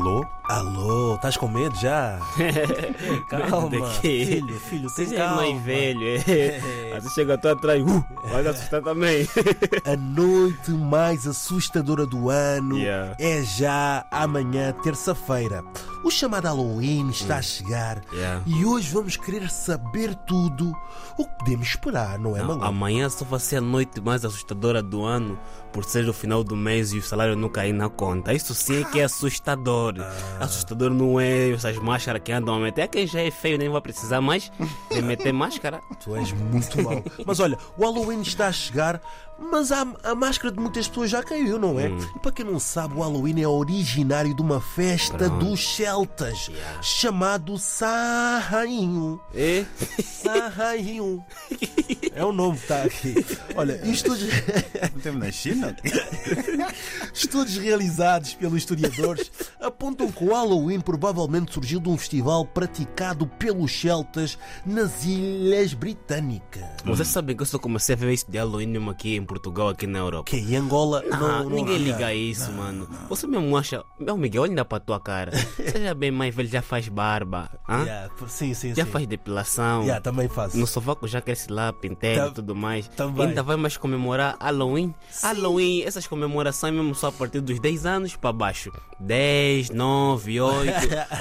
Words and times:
Alô? 0.00 0.24
Alô, 0.44 1.14
estás 1.16 1.36
com 1.36 1.46
medo 1.46 1.76
já? 1.78 2.18
Calma, 3.28 3.86
filho, 4.00 4.58
filho, 4.58 4.88
tem 4.94 5.06
Você 5.06 5.14
é 5.14 5.18
calma. 5.18 5.36
mais 5.42 5.62
velho, 5.62 6.00
é. 6.26 6.92
Aí 6.94 7.00
você 7.02 7.10
chega 7.10 7.36
tu 7.36 7.48
atrás, 7.48 7.82
uh, 7.82 8.04
vai 8.30 8.46
assustar 8.46 8.80
também. 8.82 9.28
A 9.84 9.96
noite 9.98 10.70
mais 10.70 11.26
assustadora 11.26 12.06
do 12.06 12.30
ano 12.30 12.78
Yeah. 12.78 13.14
é 13.20 13.42
já 13.42 14.06
amanhã, 14.10 14.72
terça-feira. 14.82 15.62
O 16.02 16.10
chamado 16.10 16.46
Halloween 16.46 17.10
está 17.10 17.36
a 17.36 17.42
chegar 17.42 18.00
Yeah. 18.12 18.42
e 18.46 18.64
hoje 18.64 18.90
vamos 18.90 19.16
querer 19.18 19.50
saber 19.50 20.14
tudo 20.14 20.74
o 21.18 21.24
que 21.26 21.38
podemos 21.38 21.68
esperar, 21.68 22.18
não 22.18 22.34
é, 22.34 22.40
Não, 22.40 22.48
Mango? 22.48 22.64
amanhã 22.64 23.08
só 23.10 23.24
vai 23.24 23.38
ser 23.38 23.56
a 23.56 23.60
noite 23.60 24.00
mais 24.00 24.24
assustadora 24.24 24.82
do 24.82 25.04
ano 25.04 25.38
por 25.72 25.84
ser 25.84 26.08
o 26.08 26.12
final 26.12 26.42
do 26.42 26.56
mês 26.56 26.92
e 26.92 26.98
o 26.98 27.02
salário 27.02 27.36
não 27.36 27.48
cair 27.50 27.72
na 27.74 27.88
conta. 27.88 28.32
Isso 28.32 28.54
sim 28.54 28.80
é 28.80 28.84
que 28.84 28.98
é 28.98 29.04
assustador. 29.04 29.94
Assustador 30.40 30.90
não 30.90 31.20
é 31.20 31.50
essas 31.52 31.76
máscaras 31.76 32.20
que 32.24 32.32
andam 32.32 32.54
a 32.54 32.58
meter. 32.58 32.82
É 32.82 32.88
quem 32.88 33.06
já 33.06 33.20
é 33.20 33.30
feio 33.30 33.56
nem 33.58 33.68
vai 33.68 33.80
precisar 33.80 34.20
mais 34.20 34.50
de 34.90 35.02
meter 35.02 35.32
máscara. 35.32 35.80
Tu 36.02 36.16
és 36.16 36.32
muito 36.32 36.82
mau. 36.82 37.04
Mas 37.24 37.38
olha, 37.38 37.56
o 37.76 37.82
Halloween 37.84 38.22
está 38.22 38.48
a 38.48 38.52
chegar, 38.52 39.00
mas 39.40 39.72
a, 39.72 39.86
a 40.04 40.14
máscara 40.14 40.52
de 40.54 40.60
muitas 40.60 40.86
pessoas 40.86 41.10
já 41.10 41.22
caiu, 41.22 41.58
não 41.58 41.78
é? 41.80 41.88
E 41.88 42.18
para 42.20 42.32
quem 42.32 42.44
não 42.44 42.60
sabe, 42.60 42.94
o 42.94 43.00
Halloween 43.00 43.40
é 43.40 43.48
originário 43.48 44.34
de 44.34 44.42
uma 44.42 44.60
festa 44.60 45.28
dos 45.28 45.76
celtas 45.76 46.50
chamado 46.82 47.58
Sarrainho. 47.58 49.20
É? 49.34 49.64
Sarrainho. 50.02 51.24
É 52.12 52.24
o 52.24 52.32
nome 52.32 52.56
que 52.56 52.62
está 52.64 52.82
aqui. 52.82 53.14
Olha, 53.54 53.80
estudos, 53.88 54.22
Não 54.92 55.00
temos 55.00 55.20
na 55.20 55.30
China? 55.30 55.76
estudos 57.14 57.56
realizados 57.56 58.34
pelos 58.34 58.58
historiadores 58.58 59.30
apontam 59.60 60.10
que 60.10 60.24
o 60.24 60.32
Halloween 60.34 60.80
provavelmente 60.80 61.52
surgiu 61.54 61.78
de 61.78 61.88
um 61.88 61.96
festival 61.96 62.44
praticado 62.44 63.26
pelos 63.26 63.72
celtas 63.72 64.36
nas 64.66 65.04
Ilhas 65.04 65.72
Britânicas. 65.72 66.64
Vocês 66.84 67.08
sabem 67.08 67.36
que 67.36 67.42
eu 67.42 67.46
só 67.46 67.58
comecei 67.58 67.94
a 67.94 67.98
ver 67.98 68.12
isso 68.12 68.30
de 68.30 68.38
Halloween 68.38 68.66
mesmo 68.66 68.90
aqui 68.90 69.16
em 69.16 69.24
Portugal, 69.30 69.68
aqui 69.68 69.86
na 69.86 70.00
Europa. 70.00 70.24
Que 70.24 70.38
em 70.38 70.56
Angola 70.56 71.04
Ah, 71.10 71.16
não, 71.16 71.44
não 71.44 71.50
ninguém 71.50 71.78
liga 71.78 72.06
a 72.06 72.14
isso, 72.14 72.50
mano. 72.52 72.88
Você 73.08 73.26
mesmo 73.28 73.56
acha. 73.56 73.84
Meu 73.98 74.16
Miguel, 74.18 74.42
olha 74.42 74.64
para 74.64 74.78
a 74.78 74.80
tua 74.80 74.98
cara. 74.98 75.30
Seja 75.70 75.94
bem 75.94 76.10
mais 76.10 76.34
velho, 76.34 76.48
já 76.48 76.60
faz 76.60 76.88
barba. 76.88 77.48
hã? 77.68 77.84
Yeah, 77.84 78.10
sim, 78.26 78.52
sim, 78.54 78.74
Já 78.74 78.84
sim. 78.84 78.90
faz 78.90 79.06
depilação. 79.06 79.82
Yeah, 79.82 80.00
também 80.00 80.28
faço. 80.28 80.56
No 80.58 80.66
sovaco 80.66 81.06
já 81.06 81.20
cresce 81.20 81.50
lá, 81.50 81.72
pentelho 81.72 82.26
e 82.26 82.30
tudo 82.32 82.56
mais. 82.56 82.88
também. 82.88 83.28
Ainda 83.28 83.42
vai 83.42 83.56
mais 83.56 83.76
comemorar 83.76 84.36
Halloween. 84.40 84.92
Halloween, 85.22 85.82
essas 85.82 86.06
comemorações 86.08 86.74
mesmo 86.74 86.92
só 86.94 87.06
a 87.08 87.12
partir 87.12 87.40
dos 87.40 87.60
10 87.60 87.86
anos 87.86 88.16
para 88.16 88.32
baixo. 88.32 88.72
10, 88.98 89.70
9, 89.70 90.40
8. 90.40 90.72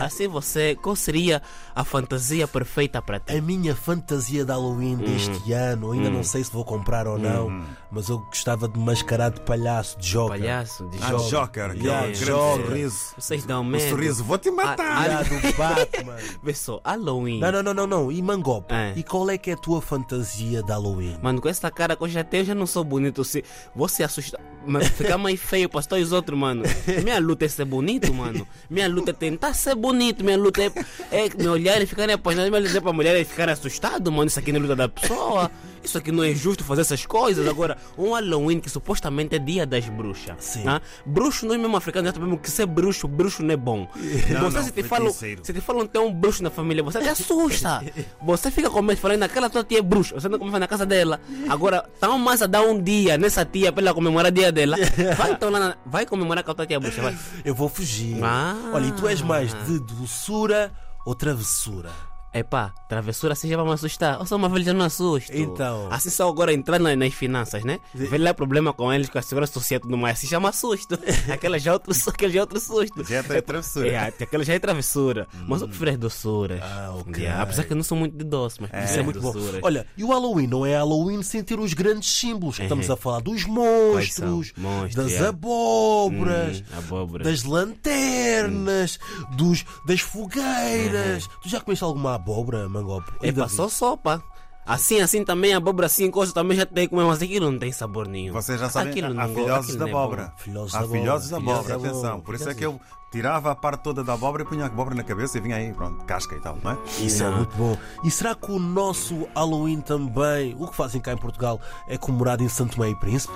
assim 0.01 0.27
você, 0.27 0.75
qual 0.75 0.95
seria 0.95 1.41
a 1.75 1.83
fantasia 1.83 2.47
perfeita 2.47 3.01
para 3.01 3.19
ti? 3.19 3.35
A 3.37 3.41
minha 3.41 3.75
fantasia 3.75 4.43
de 4.43 4.51
Halloween 4.51 4.95
Hum. 4.95 4.97
deste 4.97 5.53
ano, 5.53 5.91
ainda 5.91 6.09
não 6.09 6.23
sei 6.23 6.43
se 6.43 6.51
vou 6.51 6.65
comprar 6.65 7.05
ou 7.07 7.17
não, 7.19 7.63
mas 7.99 8.07
eu 8.07 8.19
gostava 8.19 8.65
de 8.69 8.79
mascarar 8.79 9.29
de 9.29 9.41
palhaço, 9.41 9.99
de 9.99 10.07
jogo. 10.07 10.29
Palhaço, 10.29 10.87
de 10.87 10.97
Ah, 11.03 11.09
jogo. 11.09 11.29
Joker, 11.29 11.65
aquele 11.65 11.83
Yeah, 11.85 12.07
grande 12.07 12.25
Joker. 12.25 12.65
sorriso. 12.65 12.97
Vocês 13.17 13.43
dão 13.45 13.61
O 13.61 13.65
medo. 13.65 13.89
sorriso, 13.89 14.23
vou 14.23 14.37
te 14.37 14.49
matar. 14.49 15.09
Ah, 15.09 15.23
do 15.23 15.29
Batman. 15.57 16.15
Vê 16.41 16.53
só, 16.53 16.79
Halloween. 16.85 17.39
Não, 17.41 17.51
não, 17.51 17.61
não, 17.63 17.73
não, 17.73 17.87
não. 17.87 18.11
E 18.11 18.21
Mangope? 18.21 18.73
É. 18.73 18.93
E 18.95 19.03
qual 19.03 19.29
é 19.29 19.37
que 19.37 19.51
é 19.51 19.53
a 19.53 19.57
tua 19.57 19.81
fantasia 19.81 20.63
de 20.63 20.71
Halloween? 20.71 21.17
Mano, 21.21 21.41
com 21.41 21.49
essa 21.49 21.69
cara 21.69 21.93
que 21.95 22.03
eu 22.03 22.07
já 22.07 22.23
tenho, 22.23 22.41
eu 22.41 22.45
já 22.45 22.55
não 22.55 22.65
sou 22.65 22.85
bonito. 22.85 23.21
Se 23.25 23.43
você 23.75 24.01
assusta, 24.03 24.39
mas 24.65 24.87
ficar 24.87 25.17
mais 25.17 25.37
feio 25.41 25.67
para 25.67 25.79
os 25.97 26.11
outros, 26.13 26.39
mano. 26.39 26.63
Minha 27.03 27.19
luta 27.19 27.43
é 27.43 27.47
ser 27.49 27.65
bonito, 27.65 28.13
mano. 28.13 28.47
Minha 28.69 28.87
luta 28.87 29.11
é 29.11 29.13
tentar 29.13 29.53
ser 29.53 29.75
bonito. 29.75 30.23
Minha 30.23 30.37
luta 30.37 30.61
é, 30.63 30.71
é 31.11 31.29
me 31.37 31.47
olhar 31.49 31.81
e 31.81 31.85
ficar 31.85 32.09
apaixonado. 32.09 32.49
Minha 32.49 32.61
luta 32.61 32.77
é 32.77 32.81
para 32.81 32.93
mulher 32.93 33.19
e 33.19 33.25
ficar 33.25 33.49
assustado, 33.49 34.09
mano. 34.09 34.27
Isso 34.27 34.39
aqui 34.39 34.53
não 34.53 34.59
é 34.59 34.61
luta 34.61 34.75
da 34.77 34.87
pessoa. 34.87 35.51
Isso 35.83 35.97
aqui 35.97 36.11
não 36.11 36.23
é 36.23 36.33
justo 36.33 36.63
fazer 36.63 36.81
essas 36.81 37.05
coisas. 37.05 37.47
Agora, 37.49 37.77
um 37.97 38.13
Halloween 38.13 38.59
que 38.59 38.69
supostamente 38.69 39.35
é 39.35 39.39
dia 39.39 39.65
das 39.65 39.87
bruxas. 39.89 40.35
Sim. 40.39 40.63
né? 40.63 40.81
Bruxo 41.05 41.45
não 41.45 41.55
é 41.55 41.57
mesmo 41.57 41.75
africano, 41.77 42.07
já 42.07 42.13
sabemos 42.13 42.39
que 42.41 42.49
ser 42.51 42.65
bruxo, 42.65 43.07
bruxo 43.07 43.43
não 43.43 43.53
é 43.53 43.57
bom. 43.57 43.87
Não, 44.29 44.49
você 44.51 44.57
não, 44.57 44.63
se 44.65 44.71
te 44.71 44.83
falam, 44.83 45.11
se 45.11 45.35
te 45.53 45.61
falam 45.61 45.85
que 45.87 45.93
tem 45.93 46.01
um 46.01 46.13
bruxo 46.13 46.43
na 46.43 46.49
família, 46.49 46.83
você 46.83 46.99
te 47.01 47.09
assusta. 47.09 47.83
Você 48.21 48.51
fica 48.51 48.69
com 48.69 48.81
medo 48.81 48.99
falando, 48.99 49.23
aquela 49.23 49.49
tua 49.49 49.63
tia 49.63 49.79
é 49.79 49.81
bruxa, 49.81 50.19
você 50.19 50.27
não 50.29 50.37
começa 50.37 50.59
na 50.59 50.67
casa 50.67 50.85
dela. 50.85 51.19
Agora, 51.49 51.83
tão 51.99 52.17
mais 52.19 52.41
a 52.41 52.47
dar 52.47 52.61
um 52.61 52.81
dia 52.81 53.17
nessa 53.17 53.43
tia 53.45 53.71
para 53.71 53.81
ela 53.83 53.93
comemorar 53.93 54.31
o 54.31 54.35
dia 54.35 54.51
dela. 54.51 54.77
Vai 55.17 55.31
então 55.31 55.49
lá, 55.49 55.59
na- 55.59 55.77
vai 55.85 56.05
comemorar 56.05 56.43
com 56.43 56.51
a 56.51 56.53
tua 56.53 56.65
tia 56.67 56.79
bruxa, 56.79 57.01
vai. 57.01 57.17
Eu 57.43 57.55
vou 57.55 57.69
fugir. 57.69 58.21
Ah. 58.23 58.55
Olha, 58.73 58.85
e 58.87 58.91
tu 58.91 59.07
és 59.07 59.21
mais 59.21 59.53
de 59.65 59.79
doçura 59.79 60.71
ou 61.05 61.15
travessura? 61.15 61.89
Epá, 62.33 62.71
travessura 62.87 63.33
assim 63.33 63.49
já 63.49 63.57
vai 63.57 63.65
me 63.65 63.71
assustar. 63.73 64.19
Eu 64.19 64.25
sou 64.25 64.37
uma 64.37 64.47
velha, 64.49 64.63
já 64.65 64.73
não 64.73 64.85
assusto. 64.85 65.31
Então. 65.35 65.87
Assim 65.91 66.09
só 66.11 66.29
agora 66.29 66.53
entrar 66.53 66.77
na- 66.79 66.95
nas 66.95 67.13
finanças, 67.13 67.63
né? 67.63 67.79
Ver 67.93 68.19
lá 68.19 68.33
problema 68.35 68.71
com 68.71 68.93
eles, 68.93 69.09
com 69.09 69.17
a 69.17 69.21
segurança 69.21 69.53
social 69.53 69.79
e 69.79 69.81
tudo 69.81 69.97
mais. 69.97 70.17
Assim 70.19 70.27
já 70.27 70.39
me 70.39 70.45
assusto. 70.47 70.97
Aquela 71.31 71.57
já 71.57 71.71
é 71.71 71.73
outro, 71.73 71.91
aquele 72.07 72.33
já 72.33 72.39
é 72.39 72.41
outro 72.41 72.59
susto. 72.59 73.03
Já 73.03 73.17
é 73.17 73.41
travessura. 73.41 73.87
É, 73.87 73.97
aquela 74.07 74.43
já 74.43 74.53
é 74.53 74.59
travessura. 74.59 75.27
Mas 75.47 75.61
eu 75.61 75.67
prefiro 75.67 75.91
as 75.91 75.97
doçuras. 75.97 76.61
Ah, 76.61 76.93
ok. 76.99 77.23
Yeah, 77.23 77.41
apesar 77.41 77.63
que 77.63 77.73
eu 77.73 77.77
não 77.77 77.83
sou 77.83 77.97
muito 77.97 78.15
de 78.15 78.23
doce, 78.23 78.57
mas 78.61 78.69
Isso 78.89 78.97
é 78.97 78.99
é 78.99 79.03
muito 79.03 79.19
bom. 79.19 79.31
doçuras. 79.31 79.61
Olha, 79.63 79.87
e 79.97 80.03
o 80.03 80.09
Halloween 80.09 80.47
não 80.47 80.65
é 80.65 80.75
Halloween 80.75 81.23
sem 81.23 81.43
ter 81.43 81.59
os 81.59 81.73
grandes 81.73 82.09
símbolos. 82.11 82.57
que 82.57 82.63
Estamos 82.63 82.87
Uhum. 82.87 82.93
a 82.93 82.97
falar 82.97 83.21
dos 83.21 83.45
monstros, 83.45 84.53
Monstros, 84.55 84.95
das 84.95 85.11
yeah. 85.11 85.29
abóboras, 85.29 86.63
Hum, 86.81 87.17
das 87.23 87.43
lanternas, 87.43 88.99
dos, 89.35 89.65
das 89.85 89.99
fogueiras. 90.01 91.27
Tu 91.41 91.49
já 91.49 91.59
comeste 91.59 91.83
alguma 91.83 92.18
abóbora, 92.19 92.67
Mangope? 92.69 93.11
É 93.21 93.47
só 93.47 93.67
sopa. 93.69 94.21
Assim, 94.65 95.01
assim 95.01 95.23
também, 95.23 95.51
a 95.53 95.57
abóbora 95.57 95.87
assim, 95.87 96.11
coisa 96.11 96.31
também 96.31 96.55
já 96.55 96.63
tem 96.63 96.83
que 96.87 96.89
comer, 96.93 97.03
mas 97.07 97.19
aquilo 97.23 97.49
não 97.49 97.57
tem 97.57 97.71
sabor 97.71 98.07
nenhum. 98.07 98.33
Vocês 98.33 98.59
já 98.59 98.69
sabem, 98.69 98.91
Aquilo 98.91 99.07
há 99.07 99.27
não- 99.27 99.33
filhosos 99.33 99.63
aquilo 99.65 99.79
da 99.79 99.85
é 99.85 99.89
abóbora. 99.89 100.33
Filhosos 100.37 100.75
Há 100.75 100.81
da 100.81 100.87
filhosos 100.87 101.29
da 101.31 101.37
abóbora. 101.37 101.75
atenção. 101.75 102.19
Por 102.21 102.35
isso 102.35 102.47
é 102.49 102.53
que 102.53 102.63
eu 102.65 102.79
tirava 103.11 103.49
a 103.49 103.55
parte 103.55 103.81
toda 103.81 104.03
da 104.03 104.13
abóbora 104.13 104.43
e 104.43 104.45
punha 104.45 104.65
a 104.65 104.67
abóbora 104.67 104.95
na 104.95 105.03
cabeça 105.03 105.39
e 105.39 105.41
vinha 105.41 105.55
aí, 105.55 105.73
pronto, 105.73 106.05
casca 106.05 106.35
e 106.35 106.39
tal, 106.39 106.55
não 106.63 106.73
é? 106.73 106.77
Isso 106.99 107.23
é 107.23 107.29
muito 107.31 107.55
bom. 107.57 107.75
E 108.03 108.11
será 108.11 108.35
que 108.35 108.51
o 108.51 108.59
nosso 108.59 109.27
Halloween 109.33 109.81
também, 109.81 110.55
o 110.59 110.67
que 110.67 110.75
fazem 110.75 111.01
cá 111.01 111.13
em 111.13 111.17
Portugal, 111.17 111.59
é 111.87 111.97
comemorado 111.97 112.43
em 112.43 112.49
Santo 112.49 112.75
Tomé 112.75 112.89
e 112.91 112.95
Príncipe? 112.95 113.33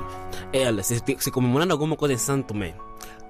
É, 0.52 0.68
olha, 0.68 0.84
se, 0.84 1.02
se 1.18 1.32
comemorando 1.32 1.74
alguma 1.74 1.96
coisa 1.96 2.14
em 2.14 2.18
Santo 2.20 2.50
Tomé, 2.50 2.76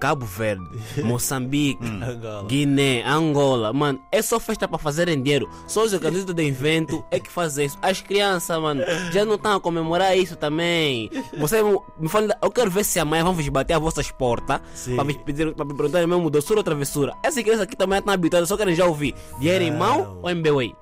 Cabo 0.03 0.25
Verde, 0.25 0.67
Moçambique, 1.01 1.79
Angola. 1.87 2.43
Guiné, 2.49 3.03
Angola, 3.07 3.71
mano, 3.71 4.01
é 4.11 4.21
só 4.21 4.37
festa 4.37 4.67
para 4.67 4.77
fazerem 4.77 5.21
dinheiro. 5.23 5.49
Só 5.65 5.85
os 5.85 5.93
organistas 5.93 6.35
de 6.35 6.43
evento 6.45 7.05
é 7.09 7.21
que 7.21 7.31
fazem 7.31 7.67
isso. 7.67 7.77
As 7.81 8.01
crianças, 8.01 8.61
mano, 8.61 8.83
já 9.13 9.23
não 9.23 9.35
estão 9.35 9.55
a 9.55 9.61
comemorar 9.61 10.17
isso 10.17 10.35
também. 10.35 11.09
Você 11.37 11.63
me 11.97 12.09
fala, 12.09 12.37
eu 12.41 12.51
quero 12.51 12.69
ver 12.69 12.83
se 12.83 12.99
amanhã 12.99 13.23
vão 13.23 13.33
vos 13.33 13.47
bater 13.47 13.75
as 13.75 13.81
vossas 13.81 14.11
portas 14.11 14.59
para 14.93 15.05
me 15.05 15.13
pedir, 15.13 15.53
para 15.55 15.63
me 15.63 15.73
perguntar 15.73 16.05
mesmo 16.05 16.29
doçura 16.29 16.59
ou 16.59 16.63
travessura. 16.65 17.13
Essas 17.23 17.41
crianças 17.41 17.61
aqui 17.63 17.77
também 17.77 17.99
estão 17.99 18.13
habituadas, 18.13 18.49
só 18.49 18.57
querem 18.57 18.75
já 18.75 18.85
ouvir 18.85 19.15
dinheiro 19.39 19.63
em 19.63 19.71
mão 19.71 20.19
ou 20.21 20.29
em 20.29 20.33
MBWay. 20.33 20.75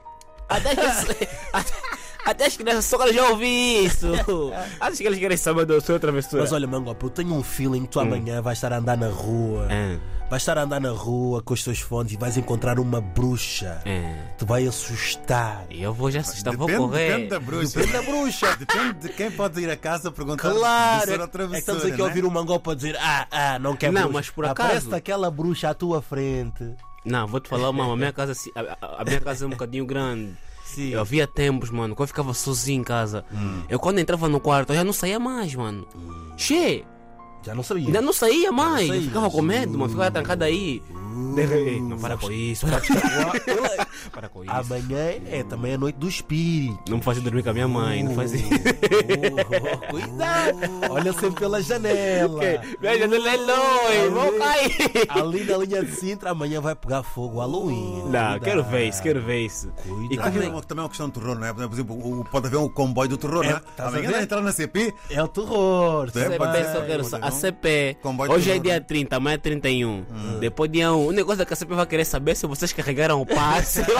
Até 0.50 0.76
que- 0.76 0.81
até, 1.54 1.74
até 2.26 2.46
as 2.46 2.56
crianças 2.58 2.86
só 2.86 3.12
já 3.12 3.30
ouvir 3.30 3.86
isso. 3.86 4.08
Acho 4.80 4.98
que 4.98 5.04
eles 5.08 5.20
querem 5.20 5.38
saber 5.38 5.66
doçura 5.66 5.94
ou 5.94 6.00
travessura. 6.00 6.42
Mas 6.44 6.52
olha, 6.52 6.68
Mangope, 6.68 7.04
eu 7.06 7.09
tenho 7.09 7.34
um 7.34 7.44
feeling 7.44 7.82
que 7.84 7.90
tu 7.90 8.00
amanhã 8.00 8.42
vais 8.42 8.58
estar 8.58 8.72
a 8.74 8.78
andar 8.78 8.98
na 8.98 9.08
rua. 9.09 9.68
É. 9.72 9.98
Vais 10.30 10.42
estar 10.44 10.58
a 10.58 10.62
andar 10.64 10.80
na 10.80 10.92
rua 10.92 11.42
com 11.42 11.54
os 11.54 11.62
teus 11.62 11.80
fones 11.81 12.14
e 12.14 12.18
vais 12.18 12.38
encontrar 12.38 12.80
uma 12.80 13.02
bruxa. 13.02 13.81
É. 13.86 14.16
Te 14.38 14.46
vai 14.46 14.66
assustar. 14.66 15.66
Eu 15.70 15.94
vou 15.94 16.10
já 16.10 16.22
assustar, 16.22 16.56
vou 16.56 16.68
Depende, 16.68 16.88
correr. 16.88 17.07
depende 17.10 17.28
da 17.28 17.40
bruxa. 17.40 17.80
Depende 17.81 17.92
da 17.92 18.01
bruxa. 18.12 18.56
Depende 18.56 18.94
de 19.00 19.10
quem 19.10 19.30
pode 19.31 19.60
ir 19.60 19.69
a 19.69 19.75
casa 19.75 20.10
perguntar 20.10 20.50
Claro, 20.51 21.12
é, 21.12 21.16
é 21.16 21.18
que 21.18 21.28
travessura, 21.28 21.60
estamos 21.60 21.84
aqui 21.84 21.94
a 21.95 21.98
não 21.98 22.06
é? 22.06 22.07
ouvir 22.07 22.24
o 22.24 22.31
Mangope 22.31 22.69
a 22.72 22.74
dizer: 22.75 22.98
Ah, 23.01 23.28
ah, 23.30 23.60
não 23.60 23.75
quer 23.75 23.92
Não, 23.92 24.04
bruxa. 24.04 24.13
mas 24.13 24.30
por 24.30 24.45
Aparece 24.45 24.78
acaso- 24.78 24.95
aquela 24.95 25.30
bruxa 25.30 25.69
à 25.69 25.74
tua 25.74 26.01
frente. 26.01 26.63
Não, 27.04 27.28
vou 27.28 27.40
te 27.42 27.50
falar, 27.50 27.72
mano, 27.74 27.92
a 27.92 27.98
minha 27.98 28.13
casa, 28.13 28.34
se- 28.34 28.51
a, 28.56 28.62
a- 28.86 29.01
a 29.01 29.04
minha 29.04 29.19
casa 29.19 29.44
é 29.44 29.48
um 29.48 29.51
bocadinho 29.51 29.86
grande. 29.86 30.31
Sim. 30.75 30.89
Eu 30.89 31.01
havia 31.01 31.27
tempos, 31.27 31.69
mano, 31.69 31.94
quando 31.95 32.06
eu 32.06 32.07
ficava 32.07 32.33
sozinho 32.33 32.81
em 32.81 32.83
casa. 32.83 33.25
Eu 33.68 33.79
quando 33.79 34.00
entrava 34.00 34.29
no 34.29 34.39
quarto, 34.39 34.71
eu 34.71 34.75
já 34.77 34.83
não 34.83 34.94
saía 34.94 35.19
mais, 35.19 35.53
mano. 35.53 35.85
Che, 36.38 36.85
Já 37.44 37.56
não 37.56 37.64
sabia. 37.64 37.86
ainda 37.88 38.02
não 38.02 38.14
saía 38.14 38.52
mais. 38.52 38.88
saía. 38.88 39.02
Eu 39.02 39.08
ficava 39.08 39.30
com 39.32 39.42
medo, 39.42 39.78
mano, 39.78 39.90
ficava 39.90 40.12
trancado 40.12 40.44
aí. 40.44 40.82
De- 41.36 41.42
Ei, 41.54 41.82
Não 41.82 41.98
para 41.98 42.18
com 42.18 42.32
isso, 42.32 42.66
para, 42.68 42.82
para 44.12 44.30
com 44.30 44.44
isso. 44.44 44.52
Amanhã 44.54 45.14
é 45.30 45.44
também 45.48 45.74
a 45.74 45.78
noite 45.78 45.96
do 45.98 46.08
espírito. 46.08 46.80
Não 46.90 46.98
me 46.98 47.04
fazia 47.04 47.22
dormir 47.24 47.44
com 47.44 47.50
a 47.50 47.54
minha 47.54 47.68
mãe, 47.68 48.04
não 48.04 48.14
fazia. 48.16 48.44
Oh, 48.46 49.78
cuidado! 49.92 50.58
Olha 50.90 51.14
sempre 51.14 51.40
pela 51.40 51.62
janela. 51.62 52.40
Minha 52.80 52.98
janela 52.98 53.30
é 53.30 53.38
longe, 53.38 54.10
vou 54.10 54.32
cair. 54.40 55.06
Ali 55.10 55.44
na 55.44 55.58
linha 55.58 55.84
de 55.86 55.92
Sintra, 55.96 56.32
amanhã 56.32 56.60
vai 56.62 56.76
pegar 56.76 57.04
fogo 57.04 57.38
o 57.38 57.40
Halloween. 57.40 57.96
Não, 57.98 58.02
Cuidado. 58.04 58.42
quero 58.42 58.64
ver 58.64 58.90
isso, 58.90 59.02
quero 59.02 59.22
ver 59.22 59.46
isso. 59.46 59.70
Cuidado. 59.84 60.14
E 60.14 60.20
aqui 60.20 60.46
é- 60.46 60.50
uma- 60.50 60.62
também 60.64 60.82
é 60.82 60.84
uma 60.84 60.90
questão 60.90 61.08
de 61.08 61.14
terror, 61.14 61.36
não 61.38 61.46
é? 61.48 61.54
Por 61.54 61.72
exemplo, 61.74 61.96
o- 62.22 62.26
pode 62.26 62.48
haver 62.48 62.58
um 62.58 62.70
comboio 62.70 63.10
do 63.10 63.18
terror, 63.18 63.44
É, 63.46 63.50
não 63.50 63.58
é? 63.58 63.62
a 63.78 63.88
Amanhã 63.88 64.12
vai 64.12 64.24
entrar 64.24 64.42
na 64.42 64.52
CP. 64.52 64.94
É 65.10 65.22
o 65.24 65.28
terror. 65.28 66.10
É, 66.16 66.38
pode 66.38 66.60
eu 66.60 66.86
quero- 66.86 67.04
a 67.31 67.39
CP. 67.39 67.98
Comboio 68.01 68.31
Hoje 68.31 68.51
é 68.51 68.60
dia 68.60 68.74
né? 68.74 68.80
30, 68.80 69.16
amanhã 69.16 69.36
é 69.36 69.38
31. 69.38 70.06
Depois 70.39 70.72
dia 70.72 70.92
1. 70.94 71.07
O 71.07 71.12
negócio 71.12 71.42
é 71.42 71.45
que 71.45 71.54
a 71.54 71.56
CP 71.56 71.74
vai 71.74 71.86
querer 71.86 72.06
saber 72.06 72.36
se 72.36 72.45
vocês 72.45 72.72
carregaram 72.74 73.22
o 73.22 73.25
passe. 73.25 73.81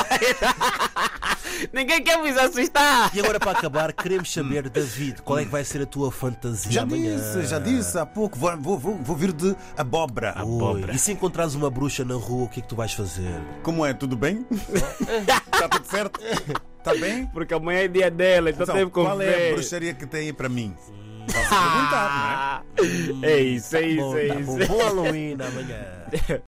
Ninguém 1.72 2.01
quer 2.04 2.18
vos 2.18 2.36
assustar. 2.38 3.16
E 3.16 3.19
agora 3.19 3.39
para 3.39 3.51
acabar, 3.51 3.94
queremos 3.94 4.31
saber, 4.33 4.68
David, 4.69 5.22
qual 5.22 5.38
é 5.39 5.45
que 5.45 5.51
vai 5.51 5.63
ser 5.63 5.81
a 5.83 5.86
tua 5.86 6.12
fantasia 6.12 6.72
Já 6.72 6.81
amanhã? 6.83 7.16
disse, 7.16 7.45
já 7.45 7.60
disse 7.60 7.98
há 8.00 8.06
pouco. 8.06 8.38
Vou, 8.38 8.57
vou, 8.57 8.78
vou, 8.80 8.95
vou 8.98 9.16
vir 9.16 9.31
de 9.31 9.56
abóbora. 9.78 10.33
Ui, 10.38 10.42
Abóbora. 10.42 10.94
e 10.94 10.98
se 10.98 11.12
encontrares 11.12 11.54
uma 11.54 11.69
bruxa 11.69 12.04
na 12.04 12.16
rua, 12.16 12.45
o 12.45 12.50
que 12.50 12.60
é 12.60 12.63
que 12.63 12.68
tu 12.69 12.75
vais 12.75 12.94
fazer? 12.94 13.30
Como 13.62 13.86
é? 13.86 13.94
Tudo 13.94 14.16
bem? 14.18 14.45
Está 15.54 15.69
tudo 15.69 15.86
certo? 15.86 16.19
Está 16.80 16.95
bem? 16.95 17.28
Porque 17.28 17.54
amanhã 17.54 17.81
é 17.81 17.88
dia 17.88 18.10
dela, 18.10 18.50
então, 18.50 18.63
Então, 18.63 18.75
teve 18.75 18.88
que 18.88 18.92
qual 18.94 19.22
é 19.22 19.50
a 19.50 19.54
bruxaria 19.54 19.94
que 19.94 20.07
tem 20.07 20.22
aí 20.22 20.33
para 20.33 20.50
mim? 20.50 20.74
Posso 21.27 21.50
perguntar, 21.50 22.63
não 22.75 23.23
é? 23.23 23.31
É 23.31 23.39
isso, 23.39 23.75
é 23.77 23.81
isso, 23.81 24.01
Bom, 24.01 24.18
é 24.18 24.27
tá 24.27 24.35
isso. 24.35 24.45
bom. 24.45 24.68
Bom 24.68 24.77
Halloween. 24.77 25.38